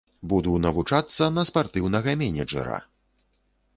Буду 0.29 0.53
навучацца 0.63 1.27
на 1.35 1.43
спартыўнага 1.49 2.17
менеджэра. 2.23 2.81